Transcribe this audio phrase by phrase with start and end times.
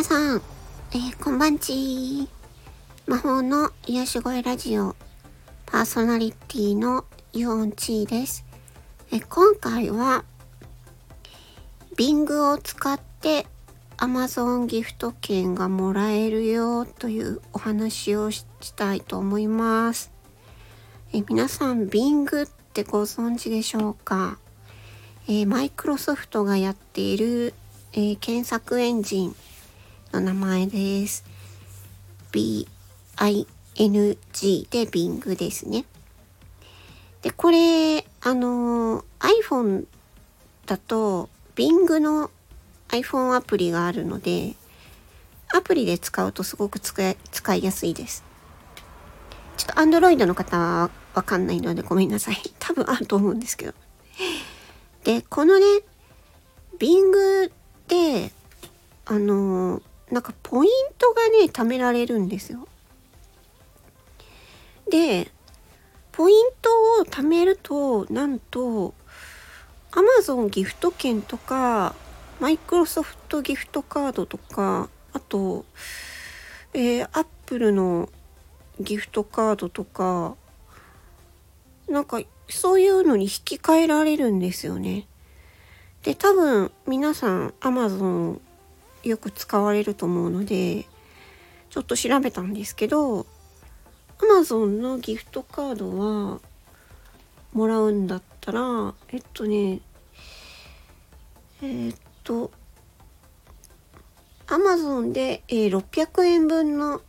[0.00, 0.42] 皆さん、
[0.92, 2.26] えー、こんばんち
[3.06, 4.96] 魔法の癒し声ラジオ
[5.66, 7.04] パーソナリティの
[7.34, 8.46] ユオンチーです。
[9.12, 10.24] え今回は、
[11.98, 13.46] ビングを使って
[13.98, 20.10] Amazon ギフト券がもらえるよというお話をしたいと思います。
[21.12, 24.38] え皆さん、ビングってご存知でしょうか？
[25.46, 27.52] マイクロソフトがやっている、
[27.92, 29.36] えー、検索エンジン
[30.12, 31.24] の名前です。
[32.32, 33.46] B-I-N-G
[34.70, 35.84] で Bing ですね。
[37.22, 39.86] で、これ、あの iPhone
[40.66, 42.30] だと Bing の
[42.88, 44.54] iPhone アプリがあるので、
[45.52, 48.24] アプリで使うとすごく使い使いやすいです。
[49.56, 52.36] ちょっと Android の方はわかんないのでごめんなさい。
[52.58, 53.74] 多分あると思うんですけど。
[55.04, 55.66] で、このね、
[56.78, 57.50] Bing
[57.88, 58.32] で、
[59.06, 62.66] あのなんかポイントがね、貯められるんですよ。
[64.90, 65.30] で、
[66.12, 68.94] ポイントを貯めると、なんと、
[69.92, 71.94] Amazon ギフト券とか、
[72.40, 75.64] マイクロソフトギフトカードとか、あと、
[76.72, 78.08] えー、Apple の
[78.80, 80.36] ギフトカードとか、
[81.88, 85.06] なんかそういうのに引き換えられるんですよね。
[86.02, 88.40] で、多分皆さん Amazon
[89.02, 90.86] よく使われると思うので、
[91.70, 93.26] ちょっと調べたんですけど、
[94.18, 96.40] Amazon のギフトカードは
[97.52, 99.80] もらうんだったら、えっとね、
[101.62, 102.50] えー、っと、
[104.46, 107.00] Amazon で、えー、600円分の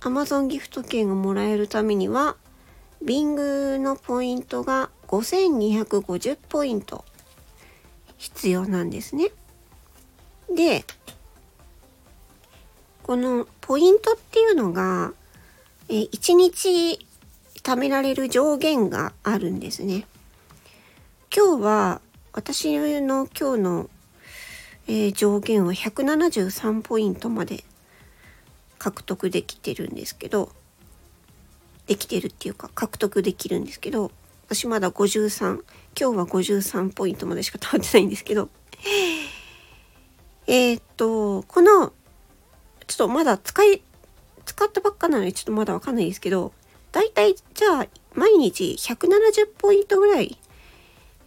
[0.00, 2.36] Amazon ギフト券をもらえるためには、
[3.04, 7.04] Bing のポイントが5250ポイント
[8.16, 9.32] 必要なんですね。
[10.54, 10.84] で、
[13.02, 15.12] このポイントっていうのが、
[15.88, 17.06] え1日
[17.62, 20.06] 貯められる上限があるんですね。
[21.34, 22.00] 今日は
[22.32, 23.90] 私の今日の、
[24.88, 27.64] えー、上限は173ポイントまで
[28.78, 30.50] 獲得できてるんですけど、
[31.86, 34.10] できてるっていうか獲得できるんですけど、
[34.46, 35.64] 私まだ53、今
[35.94, 38.48] 日は53ポイントまでしか貯まってないんですけど、
[40.52, 41.94] えー、っと、この、
[42.86, 43.82] ちょっとまだ使い、
[44.44, 46.52] 使ったばっかなのでちょっとまだわかんないですけど、
[46.92, 50.36] だいたいじゃあ毎日170ポイントぐらい、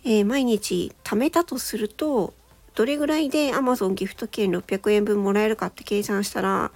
[0.03, 2.35] えー、毎日貯めたとすると、
[2.75, 6.71] どれぐらいで Amazon ギフト券600円分もらえるかって計算したら、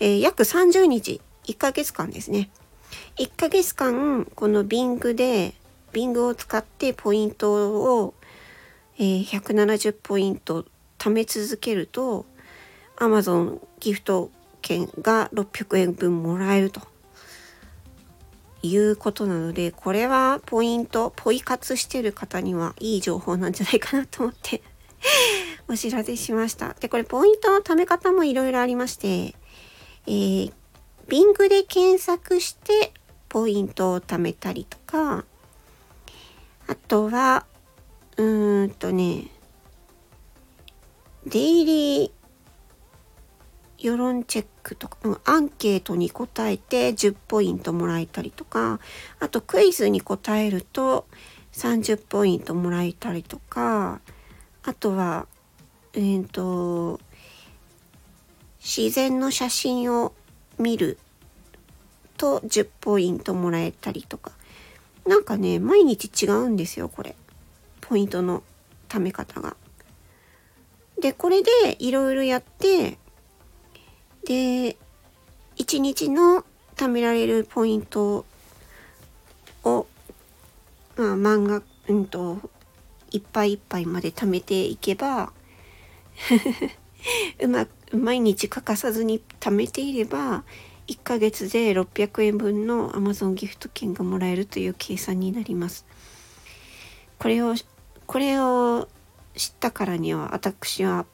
[0.00, 2.48] えー、約30日、1ヶ月間ですね。
[3.18, 5.52] 1ヶ月間、この Bing で、
[5.92, 8.14] Bing を使ってポイントを、
[8.96, 10.64] えー、170ポイント
[11.04, 12.24] 貯め続けると
[12.96, 14.30] Amazon ギフト
[14.62, 16.80] 券が600円分もらえると
[18.62, 24.62] いうことなのでこれはポイントポイ活してる方にはいい情報なんじゃないかなと思って
[25.68, 26.74] お知らせしました。
[26.80, 29.34] でこれポイントの貯め方もいろいろありまして
[30.06, 30.52] えー、
[31.06, 32.94] Bing で検索して
[33.28, 35.26] ポイントを貯めたりとか
[36.66, 37.44] あとは
[38.16, 39.28] うーんとね
[41.26, 42.10] デイリー
[43.78, 48.80] 世論チェックとか、うん、アンケートに答えて10ポイントもらえたりとか、
[49.20, 51.06] あとクイズに答えると
[51.52, 54.00] 30ポイントもらえたりとか、
[54.62, 55.26] あとは、
[55.92, 57.00] えっ、ー、と、
[58.58, 60.14] 自然の写真を
[60.58, 60.98] 見る
[62.16, 64.32] と10ポイントもらえたりとか。
[65.06, 67.14] なんかね、毎日違うんですよ、これ。
[67.82, 68.42] ポイントの
[68.88, 69.56] 貯め方が。
[71.04, 71.50] で、これで
[71.80, 72.96] いろいろやって、
[74.24, 74.74] で、
[75.58, 78.24] 1日の貯められるポイント
[79.64, 79.86] を、
[80.96, 82.38] まあ、漫画、うんと、
[83.10, 85.34] いっぱいいっぱいまで貯めていけば
[87.38, 90.42] うまく、毎日欠かさずに貯めていれば、
[90.88, 95.84] 1ヶ月で600円分の Amazon ギフト券がもらえるという計算になります。
[97.18, 97.54] これを、
[98.06, 98.88] これを
[99.36, 101.06] 知ったからには私は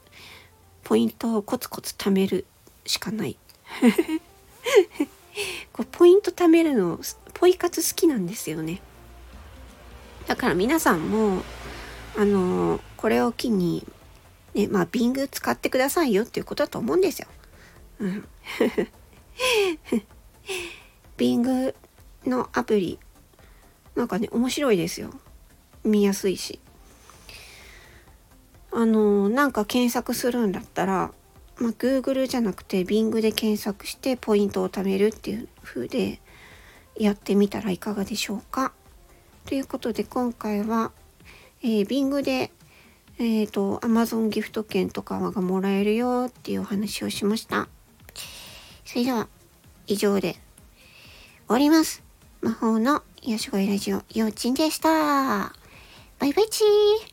[0.83, 2.45] ポイントをコツコツ貯める
[2.85, 3.37] しかない。
[5.71, 6.99] こうポイント貯めるの
[7.33, 8.81] ポイ活好きなんですよね。
[10.27, 11.43] だから皆さんも
[12.17, 13.85] あのこれを機に
[14.53, 17.27] ねまあビング使ってくださいよっていうことだと思うんですよ。
[17.99, 18.27] うん。
[21.17, 21.75] ビング
[22.25, 22.99] のアプリ
[23.95, 25.11] なんかね面白いですよ。
[25.83, 26.59] 見やすいし。
[28.71, 31.11] あのなんか検索するんだったら
[31.61, 36.19] まあ、Google じゃなくて Bing で検索してポイントを貯めるっていう風で
[36.97, 38.73] やってみたらいかがでしょうか。
[39.45, 40.91] ということで今回は、
[41.61, 42.51] えー、Bing で、
[43.19, 47.67] えっ、ー、と Amazon ギフト券とかがもらえるよっていうお話をしました。
[48.83, 49.27] それでは
[49.85, 50.39] 以上で終
[51.47, 52.01] わります。
[52.41, 55.53] 魔法の癒し声ラジオ、ようちんでした。
[56.17, 57.10] バイバイチー